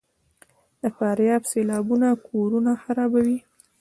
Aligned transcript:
د 0.81 0.83
فاریاب 0.97 1.41
سیلابونه 1.51 2.07
کورونه 2.27 2.71
خرابوي؟ 2.83 3.39